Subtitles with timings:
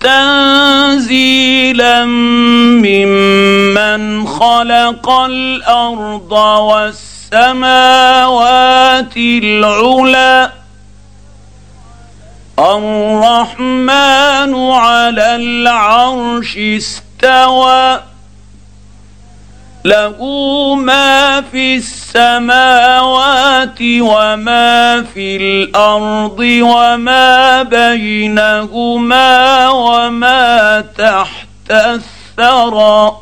[0.00, 1.64] تنزيلا
[2.84, 6.32] ممن خلق الأرض
[7.32, 7.66] والسماوات
[9.16, 10.52] العلى
[12.58, 18.07] الرحمن على العرش استوى.
[19.84, 20.16] له
[20.74, 33.16] ما في السماوات وما في الأرض وما بينهما وما تحت الثرى.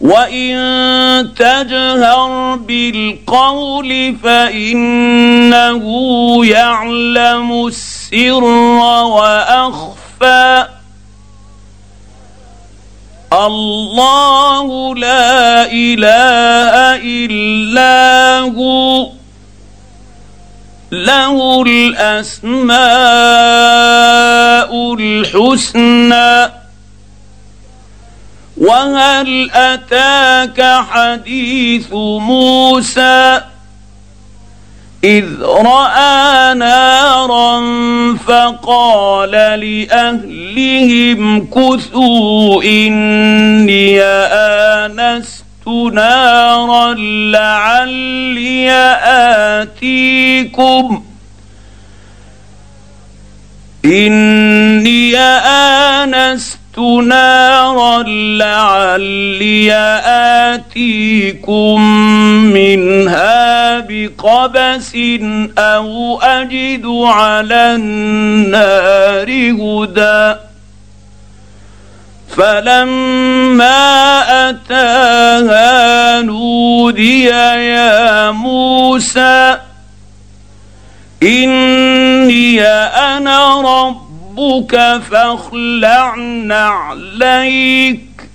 [0.00, 0.54] وإن
[1.36, 5.84] تجهر بالقول فإنه
[6.46, 8.44] يعلم السر
[9.04, 10.66] وأخفى.
[13.36, 19.08] الله لا إله إلا هو.
[20.92, 22.76] له الأسماء
[24.94, 26.52] الحسنى.
[28.56, 33.40] وهل أتاك حديث موسى؟
[35.06, 37.60] إذ رأى نارا
[38.26, 46.94] فقال لأهلهم كثوا إني آنست نارا
[47.30, 48.70] لعلي
[49.62, 51.02] آتيكم.
[53.84, 58.02] إني آنست نارا
[58.38, 59.72] لعلي
[60.54, 61.80] اتيكم
[62.52, 64.96] منها بقبس
[65.58, 70.36] أو اجد على النار هدى
[72.36, 73.70] فلما
[74.50, 79.58] اتاها نودي يا موسى
[81.22, 84.05] اني أنا رب
[84.38, 86.14] ربك فاخلع
[86.50, 88.28] عليك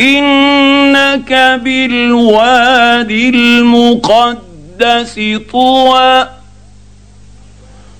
[0.00, 1.32] إنك
[1.62, 5.20] بالوادي المقدس
[5.52, 6.28] طوى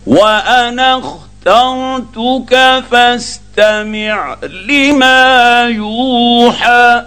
[0.06, 7.02] وأنا اخترتك فاستمع لما يوحى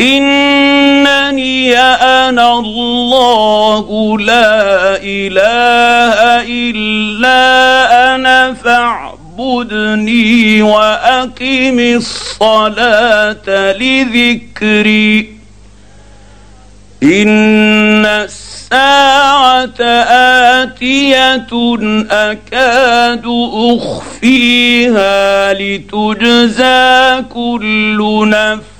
[0.00, 15.38] إنني أنا الله لا إله إلا أنا فاعبدني وأقم الصلاة لذكري.
[17.02, 19.80] إن الساعة
[20.62, 21.46] آتية
[22.10, 28.77] أكاد أخفيها لتجزى كل نفس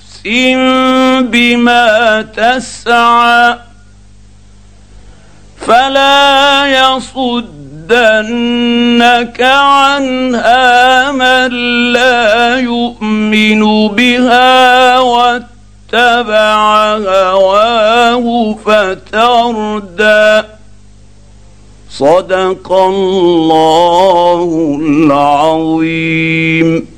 [1.20, 3.58] بما تسعى
[5.66, 6.66] فلا
[6.96, 7.92] يصدنك
[9.42, 11.48] عنها من
[11.92, 20.42] لا يؤمن بها واتبع هواه فتردى
[21.90, 26.97] صدق الله العظيم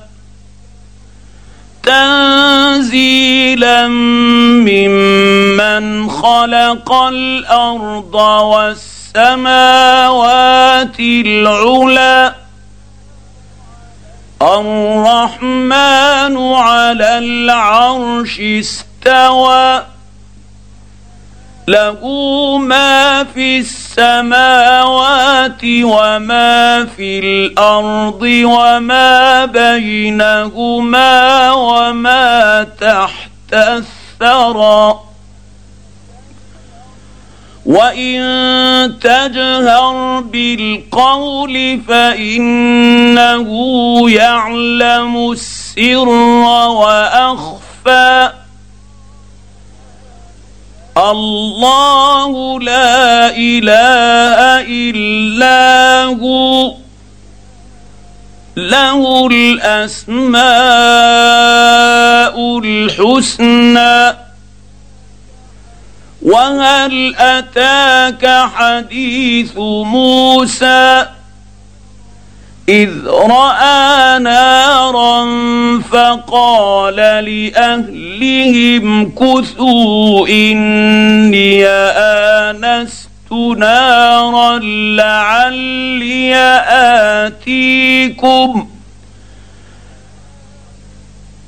[1.83, 3.87] تنزيلا
[4.67, 8.15] ممن خلق الأرض
[9.15, 12.35] والسماوات العلى
[14.41, 19.83] الرحمن على العرش استوى
[21.67, 21.99] له
[22.57, 34.99] ما في السماوات وما في الأرض وما بينهما وما تحت الثرى.
[37.65, 38.19] وإن
[39.01, 43.49] تجهر بالقول فإنه
[44.11, 46.09] يعلم السر
[46.69, 48.40] وأخفى.
[51.01, 56.73] الله لا إله إلا هو.
[58.57, 60.41] له الأسماء
[62.59, 64.17] الحسنى.
[66.21, 71.05] وهل أتاك حديث موسى؟
[72.69, 75.25] إذ رأى نارا
[75.91, 83.09] فقال لأهلهم كثوا إني آنست
[83.57, 84.59] نارا
[84.95, 86.35] لعلي
[87.25, 88.67] آتيكم.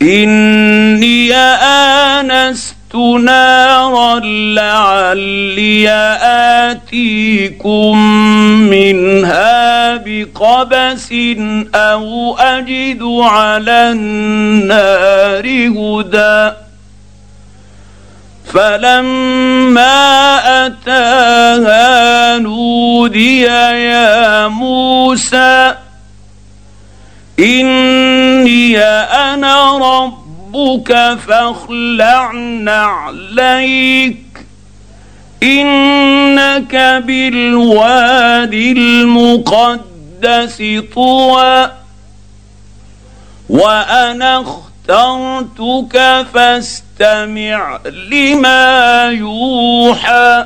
[0.02, 4.20] إني آنست نارا
[4.56, 5.90] لعلي
[6.72, 7.98] اتيكم
[8.70, 11.14] منها بقبس
[11.76, 16.56] أو اجد على النار هدى
[18.54, 19.86] فلما
[20.66, 25.76] اتاها نودي يا موسى
[27.40, 29.78] اني أنا
[30.56, 34.18] ربك فاخلع نعليك
[35.44, 40.64] إنك بالوادي المقدس
[40.96, 41.72] طوى
[43.50, 50.46] وأنا اخترتك فاستمع لما يوحى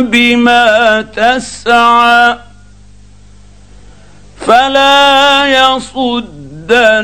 [0.00, 2.36] بما تسعى
[4.46, 5.46] فلا
[5.76, 7.00] يصدنك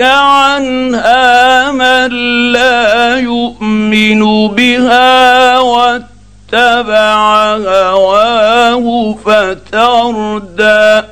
[0.00, 2.12] عنها من
[2.52, 11.02] لا يؤمن بها واتبع هواه فتردى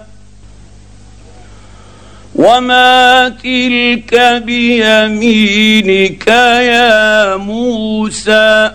[2.34, 8.70] وما تلك بيمينك يا موسى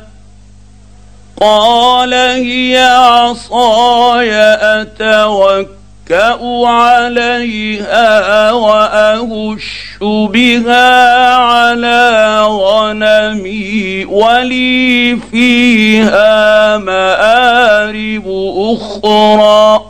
[1.42, 4.34] قال هي عصاي
[4.82, 18.28] أتوكأ عليها وأهش بها على غنمي ولي فيها مآرب
[18.58, 19.86] أخرى.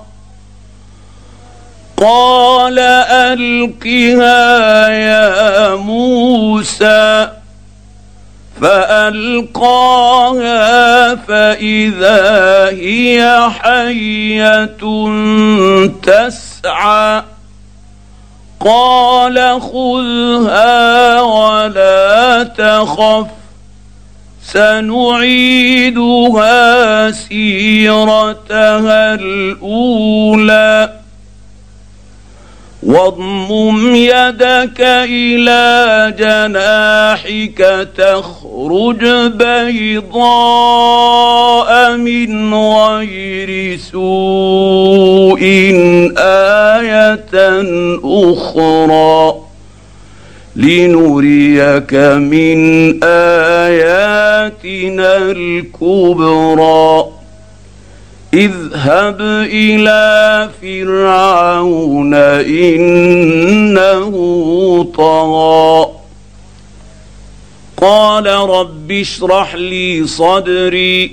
[1.98, 7.41] قال ألقها يا موسى.
[8.62, 10.56] فألقاها
[11.16, 14.78] فإذا هي حية
[16.04, 17.24] تسعى.
[18.66, 23.28] قال خذها ولا تخف
[24.44, 26.52] سنعيدها
[27.12, 31.01] سيرتها الأولى.
[32.84, 39.06] واضمم يدك إلى جناحك تخرج
[39.38, 40.22] بيضاء
[41.98, 45.42] من غير سوء
[46.18, 47.34] آية
[48.04, 49.36] أخرى
[50.56, 52.60] لنريك من
[53.04, 57.01] آياتنا الكبرى.
[58.34, 59.22] اذهب
[59.52, 64.14] إلى فرعون إنه
[64.84, 65.92] طغى.
[67.78, 71.12] قال رب اشرح لي صدري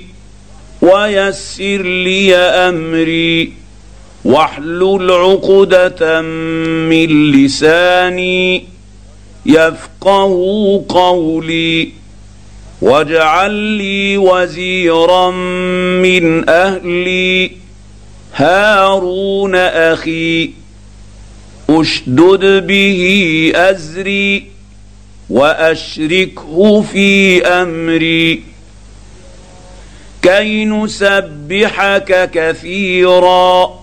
[0.81, 3.53] ويسر لي أمري
[4.25, 8.63] واحلل عقدة من لساني
[9.45, 10.31] يفقه
[10.89, 11.91] قولي.
[12.81, 15.31] واجعل لي وزيرا
[16.01, 17.51] من أهلي.
[18.35, 20.51] هارون أخي
[21.69, 24.45] أشدد به أزري
[25.29, 28.43] وأشركه في أمري.
[30.21, 33.79] كي نسبحك كثيرا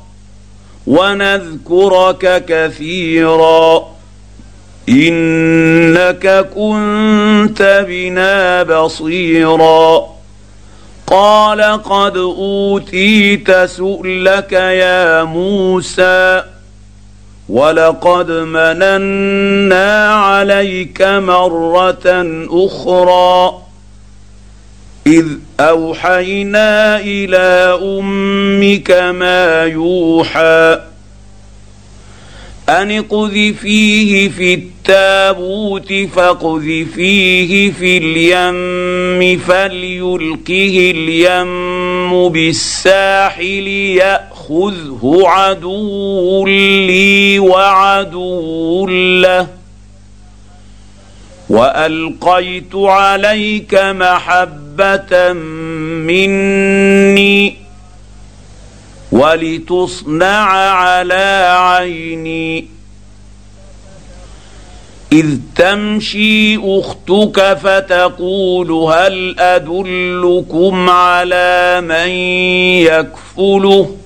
[0.86, 3.95] ونذكرك كثيرا.
[4.88, 10.16] إنك كنت بنا بصيرا.
[11.06, 16.42] قال قد أوتيت سؤلك يا موسى
[17.48, 23.62] ولقد مننا عليك مرة أخرى.
[25.06, 25.26] إذ
[25.60, 30.80] أوحينا إلى أمك ما يوحى
[32.68, 48.86] أن اقذفيه في التابوت فاقذفيه في اليم فليلقه اليم بالساحل يأخذه عدو لي وعدو
[49.20, 49.48] له.
[51.48, 55.32] وألقيت عليك محبة
[56.06, 57.56] مني
[59.12, 62.75] ولتصنع على عيني.
[65.12, 72.10] إذ تمشي أختك فتقول هل أدلكم على من
[72.86, 73.96] يكفله؟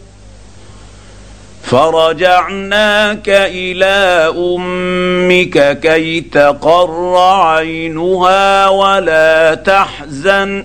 [1.62, 10.64] فرجعناك إلى أمك كي تقر عينها ولا تحزن.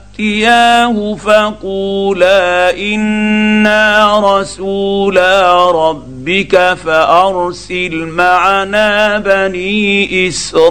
[0.21, 10.61] فاتياه فقولا أنا رسولا ربك فارسل معنا بني اسرائيل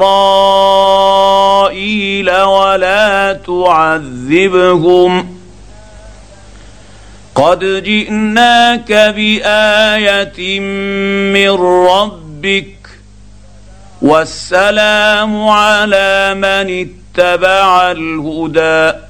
[2.31, 5.37] ولا تعذبهم
[7.35, 10.61] قد جئناك بايه
[11.33, 11.51] من
[11.89, 12.67] ربك
[14.03, 19.10] والسلام على من اتبع الهدى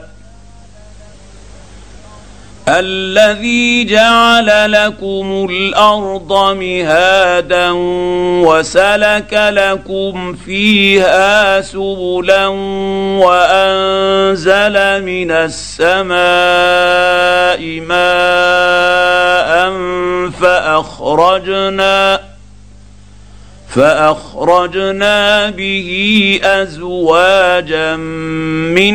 [2.79, 7.71] الذي جعل لكم الأرض مهادا
[8.47, 12.47] وسلك لكم فيها سبلا
[13.17, 16.11] وأنزل من السماء
[17.79, 19.51] ماء
[20.41, 22.19] فأخرجنا
[23.69, 27.95] فأخرجنا به أزواجا
[28.75, 28.93] من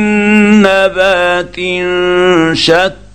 [0.62, 1.56] نبات
[2.56, 3.05] شتى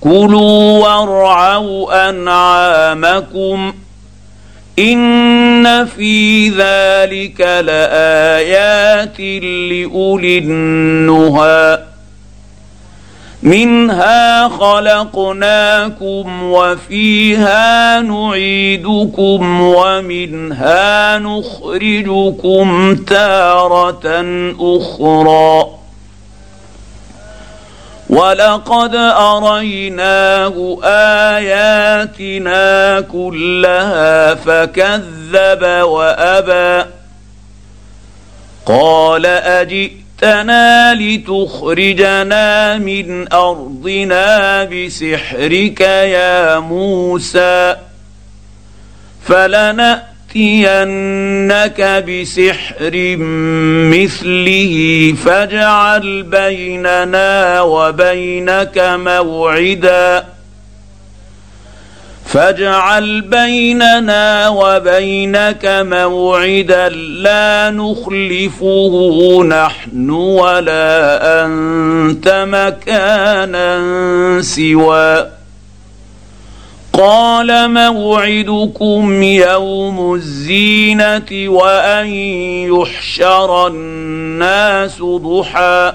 [0.00, 3.72] كلوا وارعوا أنعامكم
[4.78, 9.20] إن في ذلك لآيات
[9.70, 11.78] لأولي النهى
[13.42, 24.24] منها خلقناكم وفيها نعيدكم ومنها نخرجكم تارة
[24.60, 25.73] أخرى
[28.14, 30.78] ولقد أريناه
[31.34, 36.90] آياتنا كلها فكذب وأبى.
[38.66, 47.76] قال اجئ جئتنا لتخرجنا من أرضنا بسحرك يا موسى.
[50.34, 53.16] فلناتينك بسحر
[53.94, 60.24] مثله فاجعل بيننا وبينك موعدا.
[62.26, 66.88] فاجعل بيننا وبينك موعدا.
[66.88, 73.78] لا نخلفه نحن ولا أنت مكانا
[74.42, 75.33] سوى
[76.98, 85.92] قال موعدكم يوم الزينة وأن يحشر الناس ضحى.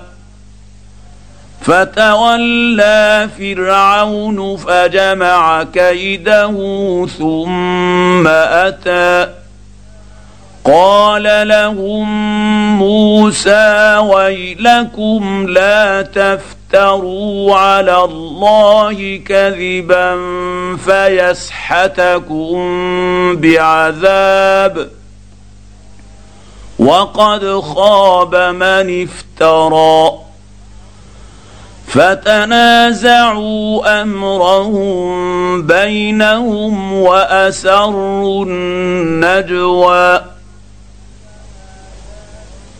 [1.61, 6.55] فتولى فرعون فجمع كيده
[7.17, 9.27] ثم أتى.
[10.65, 12.07] قال لهم
[12.77, 16.01] موسى ويلكم لا
[16.71, 20.17] تفتروا على الله كذبا
[20.77, 22.55] فيسحتكم
[23.35, 24.89] بعذاب.
[26.79, 30.11] وقد خاب من افترى.
[31.87, 40.21] فتنازعوا أمرهم بينهم وأسروا النجوى.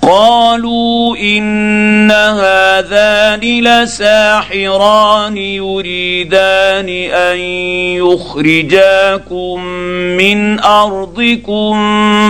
[0.09, 7.37] قالوا إن هذان لساحران يريدان أن
[8.01, 9.63] يخرجاكم
[10.17, 11.73] من أرضكم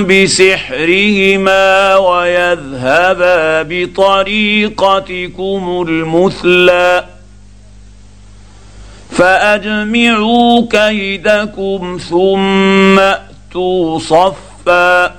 [0.07, 5.05] بسحرهما ويذهبا بطريقتكم
[5.88, 7.05] المثلى
[9.12, 15.18] فأجمعوا كيدكم ثم أتوا صفا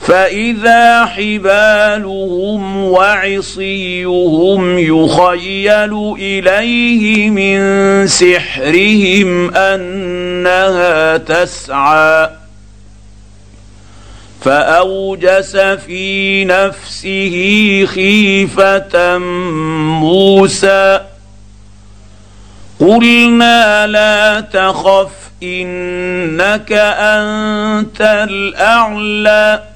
[0.00, 12.30] فإذا حبالهم وعصيهم يخيل إليه من سحرهم أنها تسعى.
[14.40, 19.18] فأوجس في نفسه خيفة
[19.98, 21.00] موسى.
[22.80, 25.10] قلنا لا تخف
[25.42, 29.75] إنك أنت الأعلى.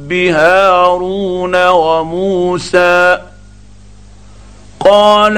[0.13, 3.19] هارون وموسى
[4.79, 5.37] قال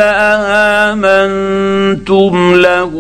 [0.90, 2.94] آمنتم له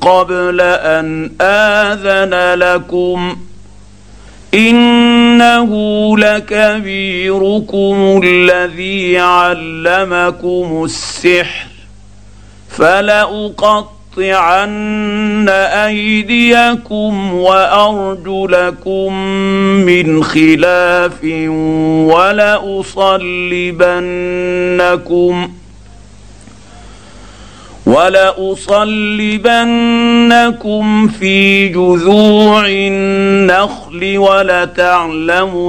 [0.00, 3.36] قبل أن آذن لكم
[4.54, 5.72] إنه
[6.18, 11.66] لكبيركم الذي علمكم السحر
[14.16, 19.12] فلاقطعن أيديكم وأرجلكم
[19.84, 21.24] من خلاف
[22.14, 23.18] ولأصلبنكم
[27.86, 28.68] ولأصلبنكم
[31.08, 35.64] في جذوع النخل ولتعلمن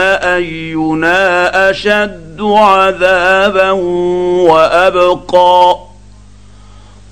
[0.00, 3.70] أينا أشد عذابا
[4.50, 5.93] وأبقى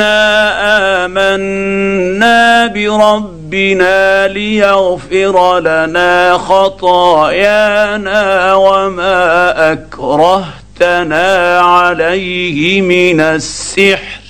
[0.00, 8.14] انا آمنا بربنا ليغفر لنا خطايانا
[8.54, 14.20] وما أكرهتنا عليه من السحر.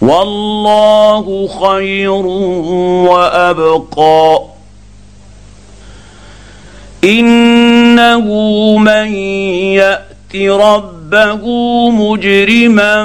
[0.00, 2.26] والله خير
[3.10, 4.42] وأبقى.
[7.04, 8.26] إنه
[8.78, 9.14] من
[9.74, 10.08] يأت
[11.12, 13.04] ربه مجرما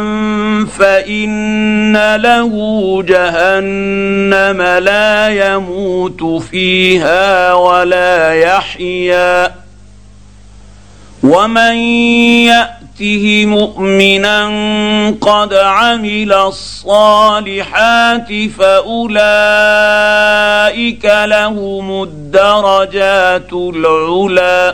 [0.79, 2.53] فإن له
[3.07, 9.51] جهنم لا يموت فيها ولا يحيا.
[11.23, 11.75] ومن
[12.51, 14.47] يأته مؤمنا
[15.21, 18.27] قد عمل الصالحات
[18.59, 19.05] فأولئك
[21.05, 24.73] لهم الدرجات العلي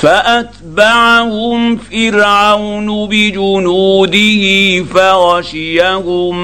[0.00, 4.44] فأتبعهم فرعون بجنوده
[4.94, 6.38] فغشيهم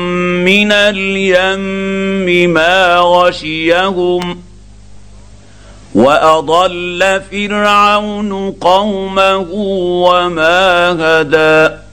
[0.45, 4.39] من اليم ما غشيهم
[5.95, 9.47] وأضل فرعون قومه
[10.05, 11.86] وما هدى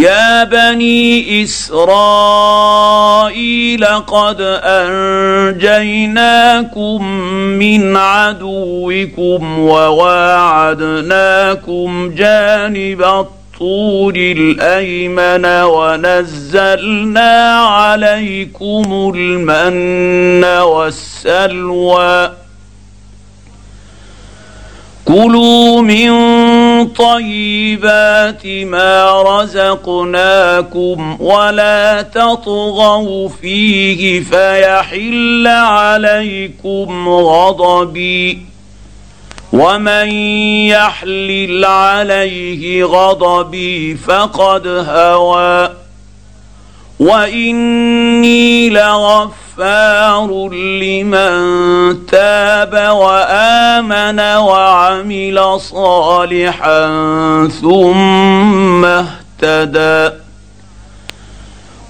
[0.00, 2.74] يا بني اسرائيل
[3.84, 4.36] قد
[5.56, 7.04] انجيناكم
[7.58, 10.90] من عدوكم وواعدناكم
[12.14, 22.30] جانب الطور الايمن ونزلنا عليكم المن والسلوى
[25.06, 26.10] كلوا من
[26.88, 38.38] طيبات ما رزقناكم ولا تطغوا فيه فيحل عليكم غضبي
[39.52, 40.12] ومن
[40.68, 45.85] يحلل عليه غضبي فقد هوى
[46.98, 56.86] واني لغفار لمن تاب وامن وعمل صالحا
[57.62, 60.16] ثم اهتدى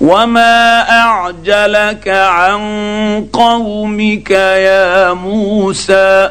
[0.01, 2.61] وما اعجلك عن
[3.33, 6.31] قومك يا موسى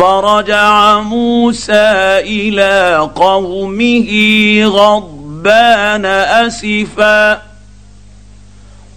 [0.00, 4.10] فرجع موسى إلى قومه
[4.64, 7.42] غضبان أسفا.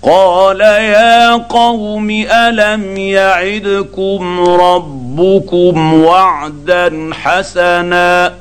[0.01, 8.33] قال يا قوم ألم يعدكم ربكم وعدا حسنا؟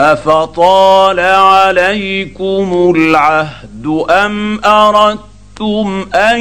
[0.00, 6.40] أفطال عليكم العهد أم اردت خفتم أن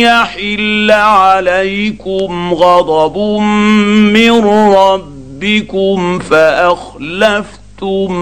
[0.00, 3.18] يحل عليكم غضب
[4.12, 8.12] من ربكم فأخلفتم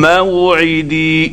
[0.00, 1.32] موعدي.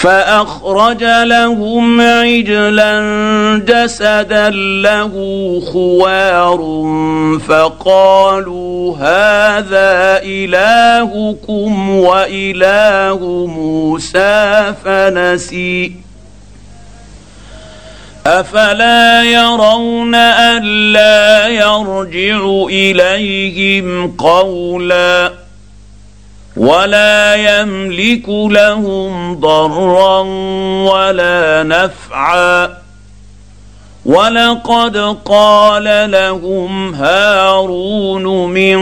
[0.00, 3.00] فأخرج لهم عجلا
[3.66, 5.12] جسدا له
[5.72, 6.60] خوار
[7.48, 15.92] فقالوا هذا إلهكم وإله موسى فنسي.
[18.26, 25.32] أفلا يرون الا يرجع إليهم قولا.
[26.56, 30.18] ولا يملك لهم ضرا
[30.90, 32.80] ولا نفعا.
[34.04, 38.78] ولقد قال لهم هارون من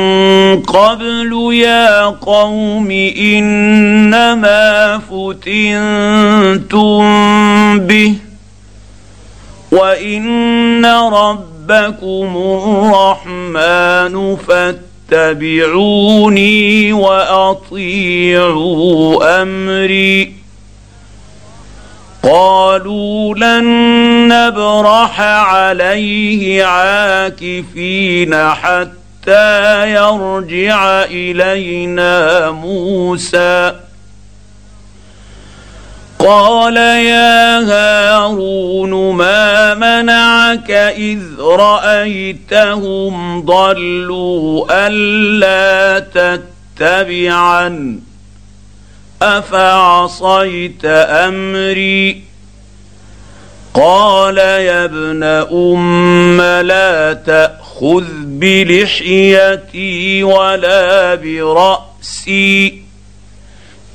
[0.63, 6.99] قبل يا قوم إنما فتنتم
[7.79, 8.15] به
[9.73, 18.43] وإن ربكم الرحمن فاتقوا اتبعوني وأطيعوا
[19.43, 20.33] أمري.
[22.23, 23.65] قالوا لن
[24.29, 33.88] نبرح عليه عاكفين حتى يرجع إلينا موسى.
[36.19, 45.99] قال يا هارون ما منعك إذ رأيتهم ضلوا ألا
[46.79, 48.01] تتبعا
[49.23, 52.23] أفعصيت أمري؟
[53.75, 62.88] قال يا ابن أم لا تأخذ بلحيتي ولا برأسي.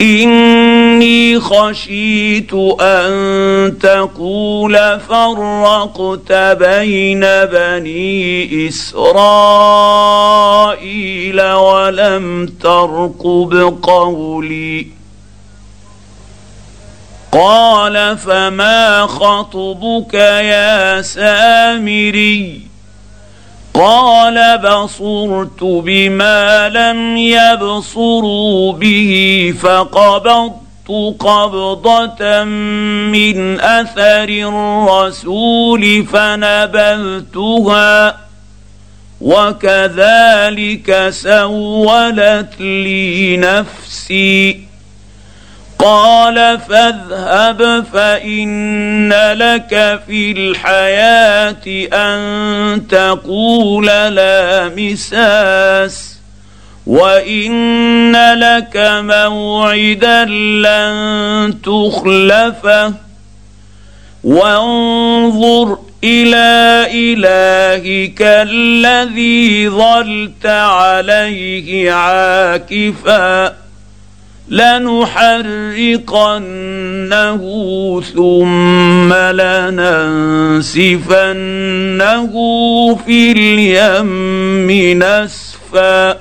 [0.03, 7.19] إني خشيت أن تقول فرقت بين
[7.51, 9.81] بني إسرائيل
[11.41, 14.87] ولم ترقب قولي
[17.31, 22.72] قال فما خطبك يا سامري؟
[23.73, 30.53] قال بصرت بما لم يبصروا به فقبضت
[31.19, 32.43] قبضة
[33.13, 37.93] من أثر الرسول فنبذتها
[39.21, 44.72] وكذلك سولت لي نفسي
[45.83, 56.19] قال فاذهب فإن لك في الحياة أن تقول لا مساس
[56.85, 62.93] وإن لك موعدا لن تخلفه
[64.23, 73.62] وانظر إلى إلهك الذي ظلت عليه عاكفا
[74.49, 75.21] لنحرقنه
[78.15, 80.83] ثم لننسفنه
[83.05, 84.71] في اليم
[85.03, 86.17] نسفا.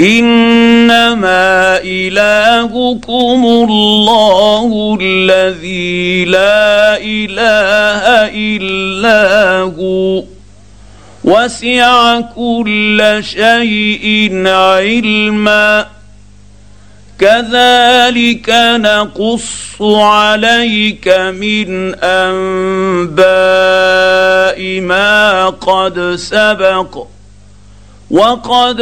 [0.00, 8.02] إنما إلهكم الله الذي لا إله
[8.34, 10.22] إلا هو.
[11.30, 15.86] وسع كل شيء علما.
[17.18, 23.20] كذلك نقص عليك من أنباء
[24.80, 27.06] ما قد سبق
[28.10, 28.80] وقد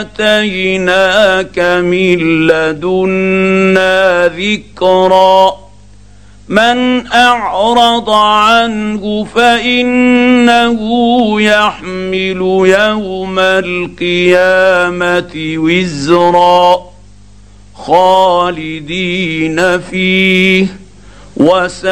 [0.00, 5.69] آتيناك من لدنا ذكرا.
[6.50, 10.80] من أعرض عنه فإنه
[11.42, 16.90] يحمل يوم القيامة وزرا
[17.74, 20.66] خالدين فيه
[21.36, 21.90] وساء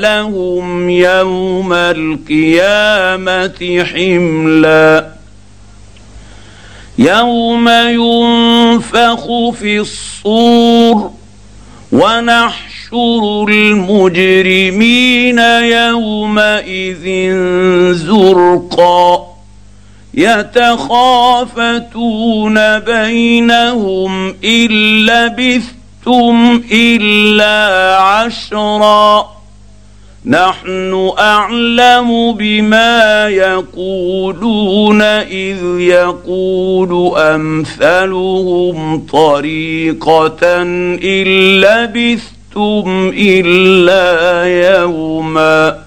[0.00, 3.50] لهم يوم القيامة
[3.92, 5.10] حملا.
[6.98, 11.10] يوم ينفخ في الصور
[11.92, 17.04] ونحن نحشر المجرمين يومئذ
[17.94, 19.26] زرقا.
[20.14, 21.18] يتخافتون
[22.78, 24.68] بينهم إن
[25.06, 29.26] لبثتم إلا عشرا.
[30.26, 41.24] نحن أعلم بما يقولون إذ يقول أمثلهم طريقة إن
[41.60, 44.44] لبثتم لبثتم الا
[44.78, 45.78] يوما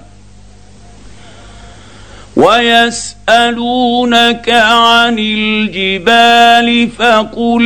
[2.35, 7.61] ويسالونك عن الجبال فقل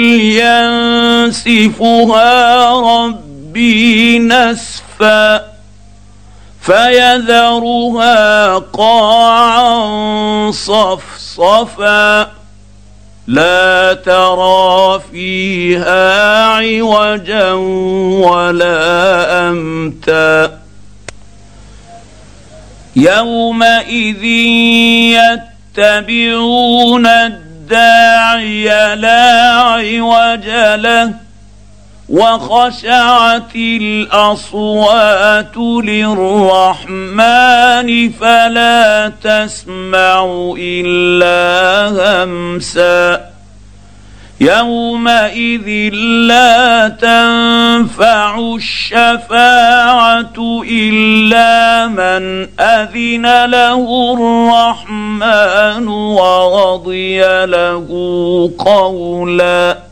[1.32, 2.72] ينسفها
[3.06, 5.42] ربي نسفا
[6.62, 12.37] فيذرها قاعا صفصفا
[13.28, 17.52] لا ترى فيها عوجا
[18.24, 20.60] ولا أمتا.
[22.96, 24.24] يومئذ
[25.78, 31.27] يتبعون الداعي لا عوج له.
[32.10, 37.30] وخشعت الأصوات للرحمن
[38.10, 41.44] فلا تسمع إلا
[42.24, 43.22] همسا.
[44.42, 45.94] يومئذ
[46.30, 57.88] لا تنفع الشفاعة إلا من أذن له الرحمن ورضي له
[58.60, 59.87] قولا.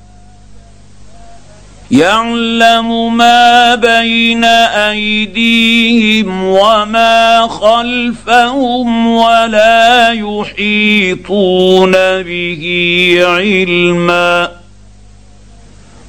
[1.91, 14.52] يعلم ما بين أيديهم وما خلفهم ولا يحيطون به علما.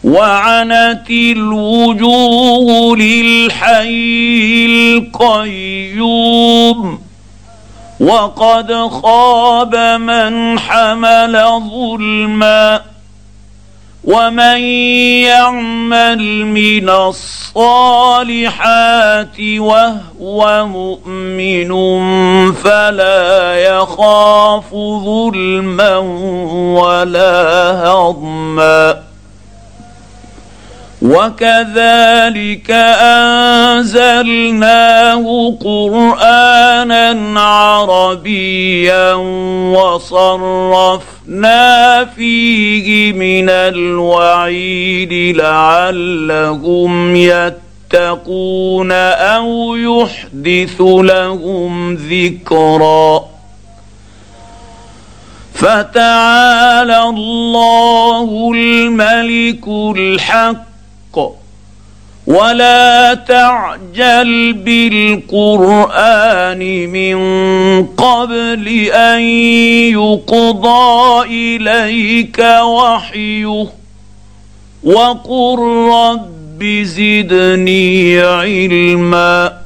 [0.05, 5.97] وعنت الوجوه للحي القيوم.
[8.01, 12.96] وقد خاب من حمل ظلما.
[14.07, 14.61] ومن
[15.27, 18.31] يعمل من الصالحات
[19.41, 21.73] وهو مؤمن
[22.53, 25.97] فلا يخاف ظلما
[26.79, 27.43] ولا
[27.85, 29.06] هضما
[31.03, 32.71] وكذلك
[33.81, 35.25] أنزلناه
[35.65, 39.13] قرآنا عربيا
[39.77, 41.65] وصرفنا
[42.05, 53.25] فيه من الوعيد لعلهم يتقون أو يحدث لهم ذكرا.
[55.55, 60.66] فتعالى الله الملك الحق
[62.27, 67.17] ولا تعجل بالقرآن من
[67.87, 69.21] قبل أن
[69.93, 73.67] يقضى إليك وحيه.
[74.85, 75.59] وقل
[75.93, 79.66] رب زدني علما.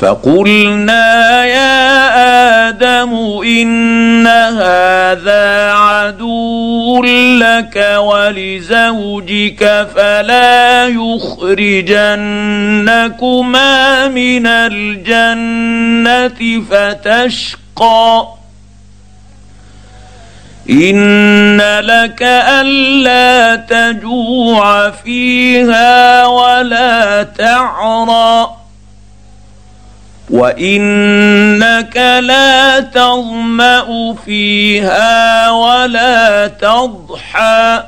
[0.00, 3.12] فقلنا يا آدم
[3.44, 7.04] إن هذا عدو
[7.38, 12.08] لك ولزوجك فلا يخرجنكما
[14.08, 18.28] من الجنة فتشقى.
[20.70, 28.59] إن لك ألا تجوع فيها ولا تعرى.
[30.30, 37.82] وانك لا تظما فيها ولا تضحى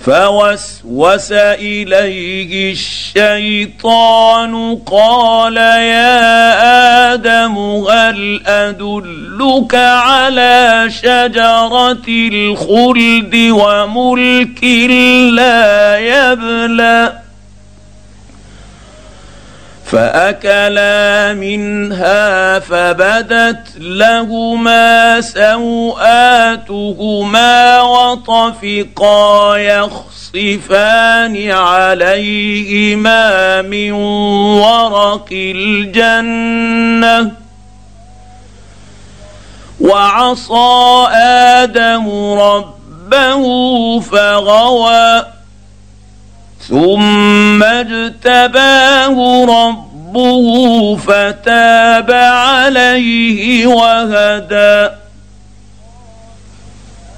[0.00, 14.64] فوسوس اليه الشيطان قال يا آدم هل ادلك على شجره الخلد وملك
[15.34, 17.19] لا يبلى
[19.90, 25.90] فأكلا منها فبدت لهما سوآتهما
[27.80, 33.22] وطفقا يخصفان عليهما
[33.62, 37.30] من ورق الجنة.
[39.80, 43.44] وعصى آدم ربه
[44.00, 45.39] فغوى
[46.70, 54.88] ثم اجتباه ربه فتاب عليه وهدى.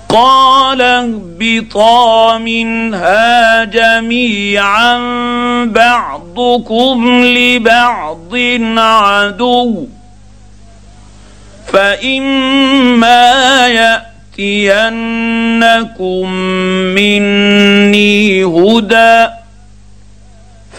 [0.09, 4.99] قال اهبطا منها جميعا
[5.65, 8.35] بعضكم لبعض
[8.79, 9.87] عدو.
[11.73, 13.69] فإما
[14.39, 16.33] يأتينكم
[16.95, 19.42] مني هدى.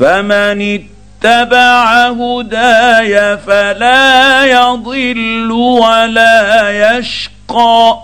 [0.04, 0.84] فمن
[1.24, 7.98] اتبع هداي فلا يضل ولا يشقى.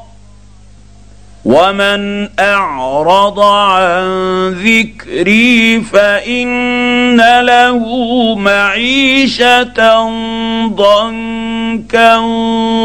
[1.46, 7.86] ومن أعرض عن ذكري فإن له
[8.36, 10.10] معيشة
[10.68, 12.18] ضنكا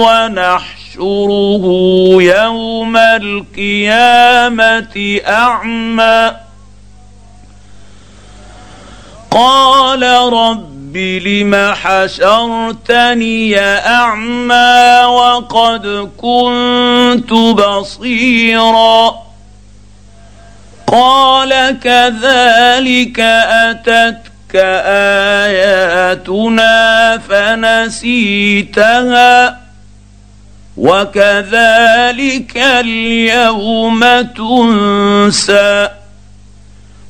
[0.02, 1.64] ونحشره
[2.20, 3.60] يوم القيامة
[5.28, 6.30] أعمى.
[9.35, 19.14] قال رب لم حشرتني أعمى وقد كنت بصيرا
[20.87, 24.55] قال كذلك أتتك
[25.45, 28.85] آياتنا فنسيتها
[30.76, 35.89] وكذلك اليوم تنسى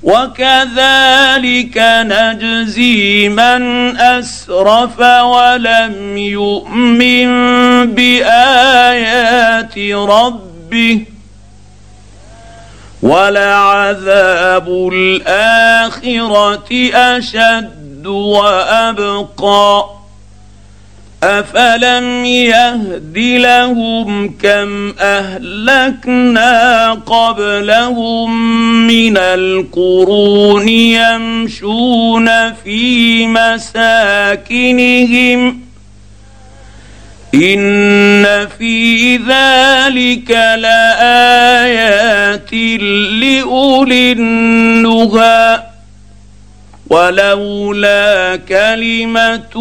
[0.04, 7.28] وكذلك نجزي من أسرف ولم يؤمن
[7.94, 11.00] بآيات ربه
[13.02, 19.84] ولعذاب الآخرة أشد وأبقى
[21.24, 28.36] أفلم يهد لهم كم أهلكنا قبلهم
[28.86, 33.26] من القرون يمشون في
[34.06, 34.84] مساكنهم
[37.34, 41.74] إن في ذلك لآيات
[43.22, 45.73] لأولي النهي
[46.90, 49.54] ولولا كلمة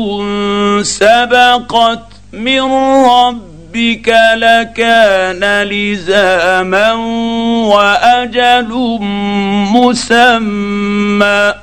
[0.83, 2.61] سبقت من
[3.05, 6.93] ربك لكان لزاما
[7.73, 8.99] وأجل
[9.73, 11.53] مسمى.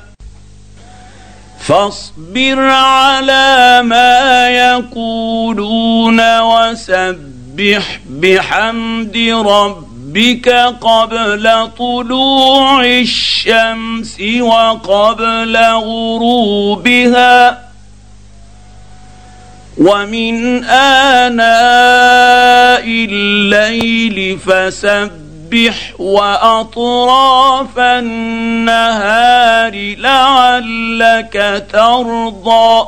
[1.59, 10.49] فاصبر على ما يقولون وسبح بحمد ربك ربك
[10.81, 17.59] قبل طلوع الشمس وقبل غروبها
[19.77, 21.43] ومن آناء
[22.85, 32.87] الليل فسبح وأطراف النهار لعلك ترضى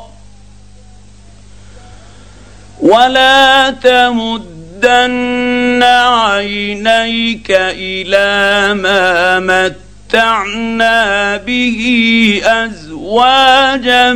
[2.81, 14.13] ولا تمد تمدن عينيك إلى ما متعنا به أزواجا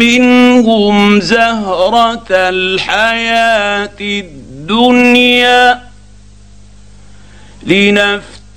[0.00, 5.82] منهم زهرة الحياة الدنيا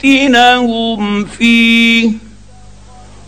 [0.06, 2.12] لنفتنهم فيه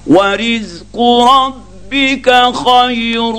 [0.08, 3.36] ورزق ربك خير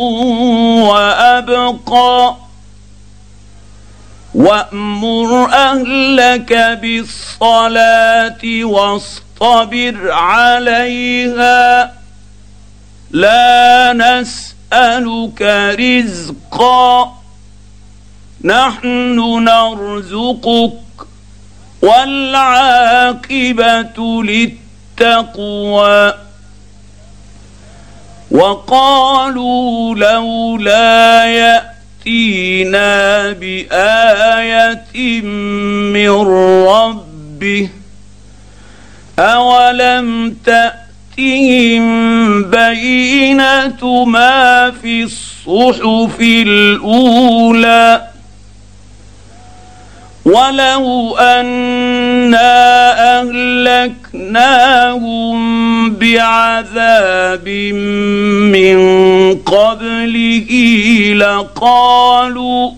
[0.88, 2.47] وأبقى
[4.34, 6.52] وامر اهلك
[6.82, 11.92] بالصلاه واصطبر عليها
[13.10, 15.42] لا نسالك
[15.80, 17.14] رزقا
[18.44, 20.72] نحن نرزقك
[21.82, 23.42] والعاقبه
[24.22, 26.14] للتقوى
[28.30, 31.77] وقالوا لولا يأتي
[32.08, 35.20] يأتينا بآية
[35.92, 36.10] من
[36.68, 37.68] ربه.
[39.18, 41.86] اولم تاتهم
[42.44, 48.08] بينه ما في الصحف الاولى.
[50.24, 51.16] ولو
[52.28, 53.20] انا
[54.28, 55.38] اهلكناهم
[55.90, 57.48] بعذاب
[58.52, 58.78] من
[59.34, 60.50] قبله
[61.16, 62.70] لقالوا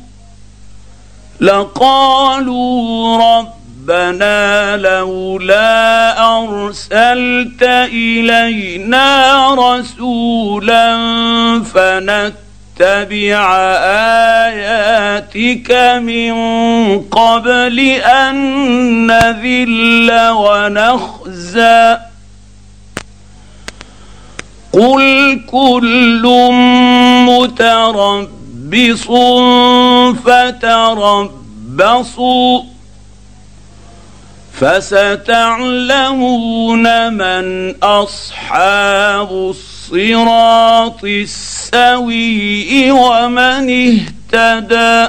[1.41, 10.97] لقالوا ربنا لولا ارسلت الينا رسولا
[11.75, 12.35] فنت
[12.81, 13.57] نتبع
[14.49, 15.71] آياتك
[16.03, 16.35] من
[17.01, 18.37] قبل أن
[19.07, 21.99] نذل ونخزى.
[24.73, 26.23] قل كل
[27.29, 29.07] متربص
[30.25, 32.11] فتربصوا
[34.61, 36.05] فستعلمون
[37.13, 39.55] من أصحاب
[39.93, 45.09] الصراط السوي ومن اهتدى